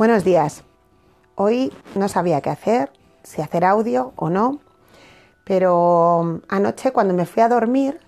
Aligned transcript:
Buenos 0.00 0.24
días. 0.24 0.62
Hoy 1.34 1.74
no 1.94 2.08
sabía 2.08 2.40
qué 2.40 2.48
hacer, 2.48 2.90
si 3.22 3.42
hacer 3.42 3.66
audio 3.66 4.14
o 4.16 4.30
no, 4.30 4.58
pero 5.44 6.40
anoche 6.48 6.90
cuando 6.90 7.12
me 7.12 7.26
fui 7.26 7.42
a 7.42 7.50
dormir 7.50 8.00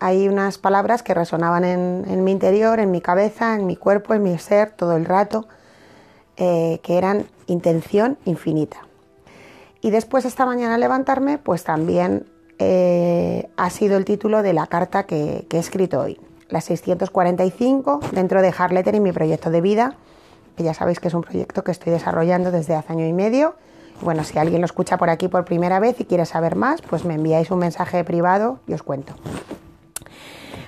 hay 0.00 0.26
unas 0.26 0.56
palabras 0.56 1.02
que 1.02 1.12
resonaban 1.12 1.66
en, 1.66 2.24
mi 2.24 2.32
interior, 2.32 2.80
en 2.80 2.90
mi 2.90 3.02
cabeza, 3.02 3.56
en 3.56 3.66
mi 3.66 3.76
cuerpo, 3.76 4.14
en 4.14 4.22
mi 4.22 4.38
ser 4.38 4.70
todo 4.70 4.96
el 4.96 5.04
rato, 5.04 5.46
eh, 6.38 6.80
que 6.82 6.96
eran 6.96 7.26
intención 7.46 8.16
infinita. 8.24 8.78
Y 9.82 9.90
después 9.90 10.24
esta 10.24 10.46
mañana 10.46 10.76
al 10.76 10.80
levantarme, 10.80 11.36
pues 11.36 11.62
también 11.62 12.24
eh, 12.58 13.50
ha 13.58 13.68
sido 13.68 13.98
el 13.98 14.06
título 14.06 14.42
de 14.42 14.54
la 14.54 14.66
carta 14.66 15.04
que, 15.04 15.44
que 15.50 15.58
he 15.58 15.60
escrito 15.60 16.00
hoy, 16.00 16.18
la 16.48 16.62
645, 16.62 18.00
dentro 18.12 18.40
de 18.40 18.54
Harletter 18.56 18.94
y 18.94 19.00
mi 19.00 19.12
proyecto 19.12 19.50
de 19.50 19.60
vida 19.60 19.98
que 20.56 20.62
ya 20.62 20.74
sabéis 20.74 21.00
que 21.00 21.08
es 21.08 21.14
un 21.14 21.22
proyecto 21.22 21.64
que 21.64 21.72
estoy 21.72 21.92
desarrollando 21.92 22.50
desde 22.50 22.74
hace 22.74 22.92
año 22.92 23.06
y 23.06 23.12
medio. 23.12 23.54
Bueno, 24.00 24.24
si 24.24 24.38
alguien 24.38 24.60
lo 24.60 24.66
escucha 24.66 24.96
por 24.96 25.10
aquí 25.10 25.28
por 25.28 25.44
primera 25.44 25.80
vez 25.80 26.00
y 26.00 26.04
quiere 26.04 26.26
saber 26.26 26.56
más, 26.56 26.82
pues 26.82 27.04
me 27.04 27.14
enviáis 27.14 27.50
un 27.50 27.58
mensaje 27.58 28.04
privado 28.04 28.58
y 28.66 28.74
os 28.74 28.82
cuento. 28.82 29.14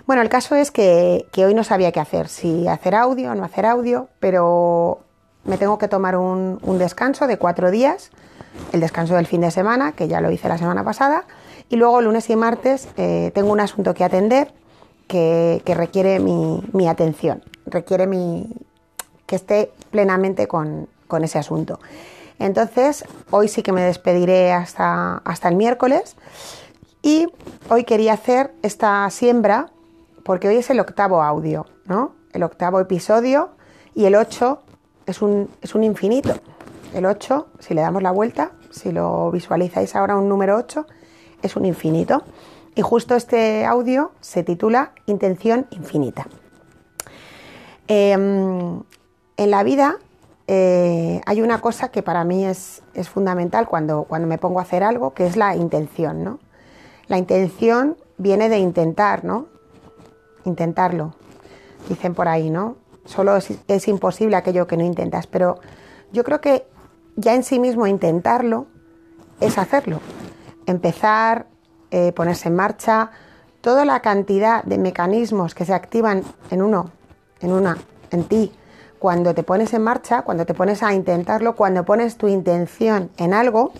Bueno, 0.07 0.23
el 0.23 0.29
caso 0.29 0.55
es 0.55 0.71
que, 0.71 1.27
hoy 1.37 1.55
no 1.55 1.65
sabía 1.65 1.91
qué 1.91 1.99
hacer, 1.99 2.29
si 2.29 2.69
hacer 2.69 2.95
audio 2.95 3.33
o 3.33 3.35
no 3.35 3.45
hacer 3.45 3.67
audio, 3.67 4.09
pero 4.21 5.01
me 5.45 5.59
tengo 5.59 5.79
que 5.79 5.89
tomar 5.89 6.17
un, 6.17 6.61
descanso 6.79 7.27
de 7.27 7.39
cuatro 7.39 7.73
días, 7.73 8.13
el 8.73 8.81
descanso 8.81 9.17
del 9.17 9.27
fin 9.27 9.41
de 9.41 9.51
semana, 9.51 9.93
que 9.93 10.07
ya 10.07 10.21
lo 10.21 10.31
hice 10.31 10.49
la 10.49 10.59
semana 10.59 10.85
pasada, 10.85 11.25
y 11.69 11.75
luego 11.75 12.01
lunes 12.01 12.31
y 12.31 12.37
martes 12.37 12.89
eh, 12.97 13.33
tengo 13.35 13.51
un 13.51 13.59
asunto 13.59 13.95
que 13.95 14.05
atender 14.05 14.55
que, 15.09 15.61
requiere 15.67 16.21
mi, 16.21 16.63
mi, 16.73 16.87
atención, 16.87 17.43
requiere 17.67 18.07
mi, 18.07 18.49
que 19.27 19.37
esté 19.37 19.73
plenamente 19.91 20.47
con, 20.49 20.89
ese 21.23 21.39
asunto. 21.39 21.79
Entonces, 22.39 23.05
hoy 23.31 23.49
sí 23.49 23.63
que 23.63 23.73
me 23.73 23.83
despediré 23.83 24.53
hasta, 24.53 25.19
hasta 25.19 25.49
el 25.49 25.57
miércoles 25.57 26.17
y 27.03 27.29
hoy 27.71 27.85
quería 27.85 28.13
hacer 28.13 28.53
esta 28.63 29.09
siembra 29.11 29.71
porque 30.25 30.49
hoy 30.49 30.57
es 30.57 30.69
el 30.71 30.81
octavo 30.81 31.23
audio, 31.23 31.67
¿no? 31.87 32.13
El 32.33 32.43
octavo 32.43 32.81
episodio 32.81 33.51
y 33.95 34.05
el 34.05 34.17
8 34.17 34.61
es 35.07 35.23
un, 35.23 35.49
es 35.63 35.75
un 35.75 35.85
infinito. 35.85 36.35
El 36.93 37.07
8, 37.07 37.47
si 37.61 37.75
le 37.75 37.81
damos 37.81 38.03
la 38.03 38.11
vuelta, 38.11 38.51
si 38.71 38.93
lo 38.93 39.31
visualizáis 39.31 39.95
ahora 39.97 40.17
un 40.17 40.29
número 40.29 40.57
8, 40.57 40.87
es 41.43 41.57
un 41.57 41.65
infinito. 41.65 42.23
Y 42.75 42.83
justo 42.83 43.15
este 43.15 43.65
audio 43.65 44.13
se 44.21 44.43
titula 44.43 44.93
Intención 45.07 45.67
Infinita. 45.71 46.27
Em, 47.89 48.83
en 49.37 49.51
la 49.51 49.63
vida 49.63 49.99
eh, 50.49 51.21
hay 51.27 51.43
una 51.43 51.61
cosa 51.61 51.89
que 51.91 52.03
para 52.03 52.25
mí 52.25 52.45
es, 52.45 52.83
fundamental 53.13 53.67
cuando, 53.67 54.05
cuando, 54.05 54.29
me 54.29 54.39
pongo 54.39 54.61
a 54.61 54.63
hacer 54.63 54.83
algo, 54.83 55.13
que 55.13 55.27
es 55.27 55.37
la 55.37 55.57
intención, 55.57 56.23
¿no? 56.23 56.39
La 57.09 57.19
intención 57.19 57.97
viene 58.17 58.49
de 58.49 58.59
intentar, 58.59 59.25
¿no? 59.25 59.47
Intentarlo. 60.45 61.15
Dicen 61.89 62.15
por 62.15 62.29
ahí, 62.29 62.51
¿no? 62.51 62.77
Solo 63.05 63.37
es, 63.37 63.89
imposible 63.89 64.37
aquello 64.37 64.67
que 64.67 64.77
no 64.77 64.85
intentas, 64.85 65.27
pero 65.27 65.59
yo 66.13 66.25
creo 66.25 66.41
que 66.41 66.67
ya 67.17 67.35
en 67.35 67.43
sí 67.43 67.59
mismo 67.59 67.87
intentarlo 67.87 68.67
es 69.41 69.59
hacerlo. 69.59 70.01
Empezar, 70.67 71.47
eh, 71.91 72.13
ponerse 72.13 72.49
en 72.49 72.57
marcha, 72.57 73.11
toda 73.61 73.85
la 73.85 74.01
cantidad 74.01 74.65
de 74.65 74.79
mecanismos 74.79 75.55
que 75.55 75.65
se 75.65 75.75
activan 75.75 76.23
en 76.51 76.63
uno, 76.63 76.91
en 77.41 77.53
una, 77.53 77.79
en 78.11 78.25
ti, 78.25 78.53
cuando 78.99 79.35
te 79.35 79.43
pones 79.43 79.73
en 79.75 79.83
marcha, 79.83 80.23
cuando 80.23 80.47
te 80.47 80.55
pones 80.55 80.83
a 80.83 80.95
intentarlo, 80.95 81.57
cuando 81.57 81.85
pones 81.85 82.17
tu 82.17 82.29
intención 82.29 83.11
en 83.17 83.35
algo, 83.35 83.73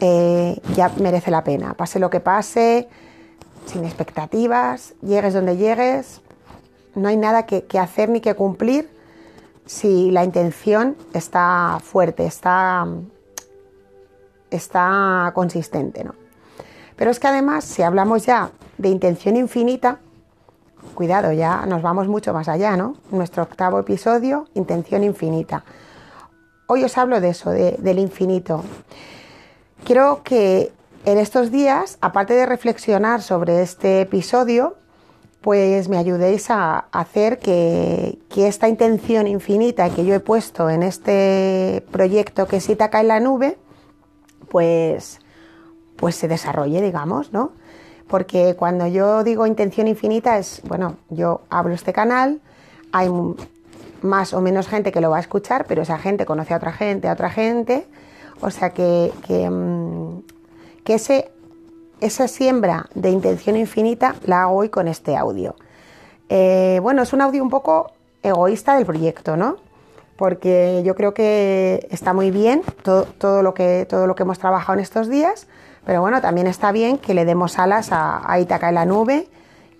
eh, 0.00 0.60
ya 0.74 0.90
merece 1.00 1.30
la 1.30 1.44
pena. 1.44 1.74
Pase 1.74 1.98
lo 1.98 2.10
que 2.10 2.20
pase, 2.20 2.88
sin 3.66 3.84
expectativas, 3.84 4.94
llegues 5.02 5.34
donde 5.34 5.56
llegues, 5.56 6.20
no 6.94 7.08
hay 7.08 7.16
nada 7.16 7.46
que, 7.46 7.64
hacer 7.78 8.08
ni 8.08 8.20
que 8.20 8.34
cumplir 8.34 8.90
si 9.66 10.10
la 10.10 10.24
intención 10.24 10.96
está 11.12 11.78
fuerte, 11.82 12.26
está, 12.26 12.86
está 14.50 15.30
consistente. 15.34 16.04
¿no? 16.04 16.14
Pero 16.96 17.10
es 17.10 17.20
que 17.20 17.28
además, 17.28 17.64
si 17.64 17.82
hablamos 17.82 18.24
ya 18.24 18.50
de 18.78 18.88
intención 18.88 19.36
infinita, 19.36 20.00
Cuidado, 20.94 21.32
ya 21.32 21.64
nos 21.66 21.82
vamos 21.82 22.08
mucho 22.08 22.32
más 22.32 22.48
allá, 22.48 22.76
¿no? 22.76 22.96
Nuestro 23.10 23.42
octavo 23.42 23.78
episodio, 23.78 24.46
Intención 24.54 25.04
Infinita. 25.04 25.64
Hoy 26.66 26.84
os 26.84 26.98
hablo 26.98 27.20
de 27.20 27.30
eso, 27.30 27.50
del 27.50 27.98
infinito. 27.98 28.62
Quiero 29.84 30.22
que 30.22 30.70
en 31.04 31.16
estos 31.16 31.50
días, 31.50 31.96
aparte 32.00 32.34
de 32.34 32.44
reflexionar 32.44 33.22
sobre 33.22 33.62
este 33.62 34.02
episodio, 34.02 34.76
pues 35.40 35.88
me 35.88 35.96
ayudéis 35.96 36.50
a 36.50 36.80
hacer 36.92 37.38
que, 37.38 38.18
esta 38.36 38.68
intención 38.68 39.26
infinita 39.26 39.88
que 39.90 40.04
yo 40.04 40.14
he 40.14 40.20
puesto 40.20 40.68
en 40.68 40.82
este 40.82 41.84
proyecto 41.90 42.46
que 42.46 42.60
sí 42.60 42.76
taca 42.76 43.00
en 43.00 43.08
la 43.08 43.18
nube, 43.18 43.56
pues, 44.48 45.20
pues 45.96 46.16
se 46.16 46.28
desarrolle, 46.28 46.82
digamos, 46.82 47.32
¿no? 47.32 47.52
Porque 48.08 48.56
cuando 48.56 48.86
yo 48.86 49.22
digo 49.22 49.46
intención 49.46 49.86
infinita 49.86 50.38
es, 50.38 50.62
bueno, 50.64 50.96
yo 51.10 51.42
abro 51.50 51.74
este 51.74 51.92
canal, 51.92 52.40
hay 52.92 53.10
más 54.02 54.32
o 54.32 54.40
menos 54.40 54.68
gente 54.68 54.92
que 54.92 55.00
lo 55.00 55.10
va 55.10 55.18
a 55.18 55.20
escuchar, 55.20 55.66
pero 55.66 55.82
esa 55.82 55.98
gente 55.98 56.24
conoce 56.24 56.54
a 56.54 56.56
otra 56.56 56.72
gente, 56.72 57.08
a 57.08 57.12
otra 57.12 57.30
gente, 57.30 57.86
o 58.40 58.50
sea 58.50 58.70
que, 58.70 59.12
que, 59.26 59.48
mm, 59.48 60.22
ese, 60.86 61.30
esa 62.00 62.28
siembra 62.28 62.86
de 62.94 63.10
intención 63.10 63.56
infinita 63.56 64.14
la 64.24 64.44
hago 64.44 64.56
hoy 64.56 64.70
con 64.70 64.88
este 64.88 65.16
audio. 65.16 65.54
Eh, 66.30 66.80
bueno, 66.82 67.02
es 67.02 67.12
un 67.12 67.20
audio 67.20 67.42
un 67.42 67.50
poco 67.50 67.92
egoísta 68.22 68.76
del 68.76 68.86
proyecto, 68.86 69.36
¿no? 69.36 69.56
Porque 70.16 70.82
yo 70.86 70.94
creo 70.94 71.12
que 71.12 71.86
está 71.90 72.14
muy 72.14 72.30
bien 72.30 72.62
todo, 72.82 73.42
lo, 73.42 73.52
que, 73.52 73.86
todo 73.86 74.06
lo 74.06 74.14
que 74.14 74.22
hemos 74.22 74.38
trabajado 74.38 74.78
en 74.78 74.82
estos 74.82 75.10
días, 75.10 75.46
pero 75.88 76.02
bueno, 76.02 76.20
también 76.20 76.46
está 76.46 76.70
bien 76.70 76.98
que 76.98 77.14
le 77.14 77.24
demos 77.24 77.58
alas 77.58 77.88
a, 77.92 78.38
Itaca 78.38 78.68
en 78.68 78.74
la 78.74 78.84
nube 78.84 79.26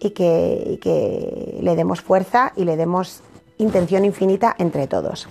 y 0.00 0.12
que, 0.12 1.58
le 1.60 1.76
demos 1.76 2.00
fuerza 2.00 2.54
y 2.56 2.64
le 2.64 2.78
demos 2.78 3.20
intención 3.58 4.06
infinita 4.06 4.54
entre 4.56 4.86
todos. 4.86 5.28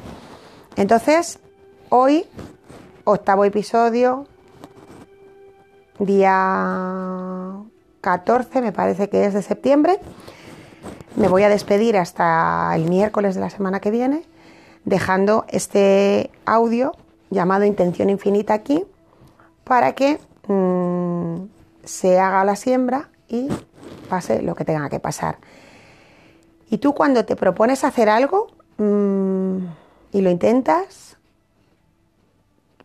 Entonces, 0.75 1.39
hoy, 1.89 2.27
octavo 3.05 3.43
episodio, 3.43 4.27
día 5.97 7.55
14, 8.01 8.61
me 8.61 8.71
parece 8.71 9.09
que 9.09 9.25
es 9.25 9.33
de 9.33 9.41
septiembre. 9.41 9.97
Me 11.15 11.27
voy 11.27 11.41
a 11.41 11.49
despedir 11.49 11.97
hasta 11.97 12.71
el 12.75 12.87
miércoles 12.87 13.33
de 13.33 13.41
la 13.41 13.49
semana 13.49 13.79
que 13.79 13.89
viene, 13.89 14.25
dejando 14.85 15.45
este 15.47 16.29
audio 16.45 16.91
llamado 17.31 17.65
Intención 17.65 18.11
Infinita 18.11 18.53
aquí, 18.53 18.85
para 19.63 19.93
que 19.93 20.19
Mm, 20.47 21.47
se 21.83 22.19
haga 22.19 22.43
la 22.43 22.55
siembra 22.55 23.09
y 23.27 23.49
pase 24.09 24.41
lo 24.41 24.55
que 24.55 24.65
tenga 24.65 24.89
que 24.89 24.99
pasar. 24.99 25.37
Y 26.69 26.79
tú 26.79 26.93
cuando 26.93 27.25
te 27.25 27.35
propones 27.35 27.83
hacer 27.83 28.09
algo 28.09 28.47
mm, 28.77 29.57
y 30.11 30.21
lo 30.21 30.29
intentas, 30.29 31.17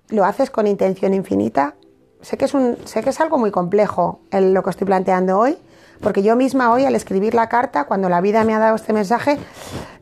lo 0.08 0.24
haces 0.24 0.50
con 0.50 0.66
intención 0.66 1.14
infinita. 1.14 1.74
Sé 2.20 2.36
que, 2.36 2.44
es 2.44 2.54
un, 2.54 2.76
sé 2.84 3.02
que 3.02 3.10
es 3.10 3.20
algo 3.20 3.38
muy 3.38 3.50
complejo 3.50 4.20
lo 4.30 4.62
que 4.62 4.70
estoy 4.70 4.86
planteando 4.86 5.38
hoy, 5.38 5.58
porque 6.00 6.22
yo 6.22 6.36
misma 6.36 6.72
hoy 6.72 6.84
al 6.84 6.94
escribir 6.94 7.34
la 7.34 7.48
carta, 7.48 7.84
cuando 7.84 8.08
la 8.08 8.20
vida 8.20 8.44
me 8.44 8.54
ha 8.54 8.60
dado 8.60 8.76
este 8.76 8.92
mensaje, 8.92 9.38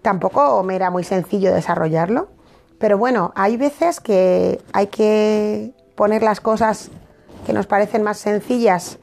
tampoco 0.03 0.63
me 0.63 0.77
era 0.77 0.91
muy 0.91 1.05
sencillo 1.05 1.55
desarrollarlo. 1.55 2.29
Pero 2.79 2.99
bueno, 2.99 3.33
hay 3.37 3.57
veces 3.57 4.01
que 4.01 4.61
hay 4.73 4.89
que 4.89 5.73
poner 5.95 6.23
las 6.23 6.41
cosas 6.41 6.91
que 7.47 7.53
nos 7.53 7.67
parecen 7.67 8.03
más 8.03 8.19
sencillas 8.19 8.99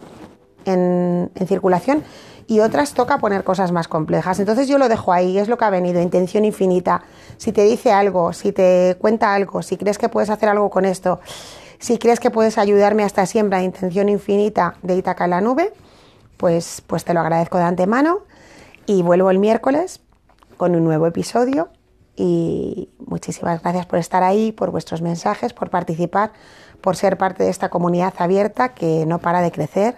en, 0.65 1.31
circulación 1.47 2.03
y 2.47 2.59
otras 2.61 2.93
toca 2.93 3.17
poner 3.17 3.43
cosas 3.43 3.71
más 3.71 3.87
complejas. 3.87 4.39
Entonces 4.39 4.67
yo 4.67 4.77
lo 4.77 4.87
dejo 4.87 5.11
ahí, 5.11 5.37
es 5.37 5.47
lo 5.49 5.57
que 5.57 5.65
ha 5.65 5.69
venido, 5.69 6.01
intención 6.01 6.45
infinita. 6.45 7.03
Si 7.37 7.51
te 7.51 7.63
dice 7.63 7.91
algo, 7.91 8.31
si 8.33 8.51
te 8.51 8.95
cuenta 8.99 9.33
algo, 9.33 9.61
si 9.61 9.77
crees 9.77 9.97
que 9.97 10.07
puedes 10.07 10.29
hacer 10.29 10.49
algo 10.49 10.69
con 10.69 10.85
esto, 10.85 11.19
si 11.79 11.97
crees 11.97 12.19
que 12.19 12.31
puedes 12.31 12.57
ayudarme 12.57 13.03
hasta 13.03 13.25
siempre 13.25 13.59
a 13.59 13.63
intención 13.63 14.09
infinita 14.09 14.75
de 14.81 14.95
Itaca 14.95 15.25
en 15.25 15.31
la 15.31 15.41
nube, 15.41 15.73
pues, 16.37 16.81
pues 16.87 17.03
te 17.03 17.13
lo 17.13 17.19
agradezco 17.19 17.57
de 17.57 17.65
antemano 17.65 18.19
y 18.85 19.01
vuelvo 19.01 19.29
el 19.29 19.39
miércoles 19.39 19.99
con 20.55 20.75
un 20.75 20.83
nuevo 20.83 21.05
episodio 21.05 21.69
y 22.15 22.89
muchísimas 23.05 23.61
gracias 23.61 23.85
por 23.85 23.99
estar 23.99 24.23
ahí, 24.23 24.51
por 24.51 24.71
vuestros 24.71 25.01
mensajes, 25.01 25.53
por 25.53 25.69
participar, 25.69 26.31
por 26.81 26.95
ser 26.95 27.17
parte 27.17 27.43
de 27.43 27.49
esta 27.49 27.69
comunidad 27.69 28.13
abierta 28.17 28.73
que 28.73 29.05
no 29.05 29.19
para 29.19 29.41
de 29.41 29.51
crecer 29.51 29.97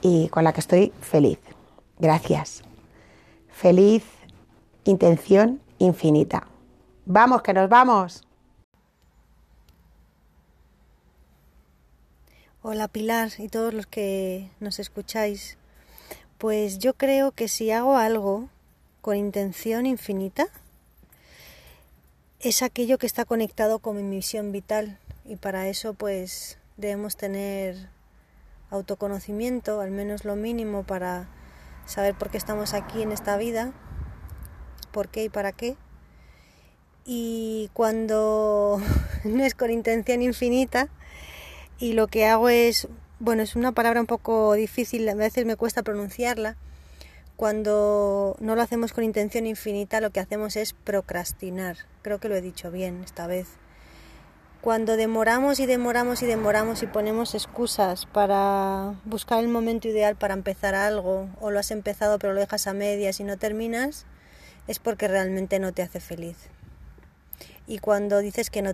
y 0.00 0.28
con 0.28 0.44
la 0.44 0.52
que 0.52 0.60
estoy 0.60 0.92
feliz. 1.00 1.38
Gracias. 1.98 2.62
Feliz 3.48 4.04
intención 4.84 5.60
infinita. 5.78 6.46
Vamos, 7.06 7.42
que 7.42 7.52
nos 7.52 7.68
vamos. 7.68 8.24
Hola 12.62 12.88
Pilar 12.88 13.30
y 13.38 13.48
todos 13.48 13.72
los 13.72 13.86
que 13.86 14.50
nos 14.60 14.78
escucháis. 14.78 15.56
Pues 16.38 16.78
yo 16.78 16.94
creo 16.94 17.32
que 17.32 17.48
si 17.48 17.70
hago 17.70 17.96
algo 17.96 18.48
con 19.00 19.16
intención 19.16 19.86
infinita, 19.86 20.48
es 22.40 22.62
aquello 22.62 22.98
que 22.98 23.06
está 23.06 23.24
conectado 23.24 23.78
con 23.78 23.96
mi 23.96 24.02
misión 24.02 24.52
vital 24.52 24.98
y 25.28 25.36
para 25.36 25.68
eso 25.68 25.92
pues 25.92 26.58
debemos 26.78 27.16
tener 27.16 27.90
autoconocimiento, 28.70 29.80
al 29.80 29.90
menos 29.90 30.24
lo 30.24 30.36
mínimo 30.36 30.84
para 30.84 31.28
saber 31.86 32.14
por 32.14 32.30
qué 32.30 32.38
estamos 32.38 32.72
aquí 32.72 33.02
en 33.02 33.12
esta 33.12 33.36
vida, 33.36 33.72
por 34.90 35.08
qué 35.08 35.24
y 35.24 35.28
para 35.28 35.52
qué. 35.52 35.76
Y 37.04 37.70
cuando 37.74 38.80
no 39.24 39.44
es 39.44 39.54
con 39.54 39.70
intención 39.70 40.22
infinita 40.22 40.88
y 41.78 41.92
lo 41.92 42.06
que 42.06 42.26
hago 42.26 42.48
es, 42.48 42.88
bueno, 43.20 43.42
es 43.42 43.54
una 43.54 43.72
palabra 43.72 44.00
un 44.00 44.06
poco 44.06 44.54
difícil, 44.54 45.06
a 45.08 45.14
veces 45.14 45.44
me 45.44 45.56
cuesta 45.56 45.82
pronunciarla. 45.82 46.56
Cuando 47.36 48.34
no 48.40 48.56
lo 48.56 48.62
hacemos 48.62 48.92
con 48.92 49.04
intención 49.04 49.46
infinita, 49.46 50.00
lo 50.00 50.10
que 50.10 50.20
hacemos 50.20 50.56
es 50.56 50.72
procrastinar. 50.72 51.76
Creo 52.02 52.18
que 52.18 52.28
lo 52.28 52.34
he 52.34 52.40
dicho 52.40 52.70
bien 52.72 53.02
esta 53.04 53.28
vez. 53.28 53.46
Cuando 54.60 54.96
demoramos 54.96 55.60
y 55.60 55.66
demoramos 55.66 56.20
y 56.20 56.26
demoramos 56.26 56.82
y 56.82 56.88
ponemos 56.88 57.36
excusas 57.36 58.06
para 58.06 58.94
buscar 59.04 59.38
el 59.38 59.46
momento 59.46 59.86
ideal 59.86 60.16
para 60.16 60.34
empezar 60.34 60.74
algo, 60.74 61.28
o 61.40 61.52
lo 61.52 61.60
has 61.60 61.70
empezado 61.70 62.18
pero 62.18 62.32
lo 62.32 62.40
dejas 62.40 62.66
a 62.66 62.72
medias 62.72 63.20
y 63.20 63.24
no 63.24 63.36
terminas, 63.36 64.04
es 64.66 64.80
porque 64.80 65.06
realmente 65.06 65.60
no 65.60 65.72
te 65.72 65.82
hace 65.82 66.00
feliz. 66.00 66.36
Y 67.68 67.78
cuando 67.78 68.18
dices 68.18 68.50
que 68.50 68.60
no 68.60 68.66